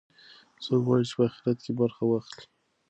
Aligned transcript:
څوک 0.63 0.81
غواړي 0.87 1.05
چې 1.09 1.13
په 1.17 1.25
خیرات 1.35 1.57
کې 1.63 1.71
برخه 1.79 2.03
واخلي؟ 2.07 2.45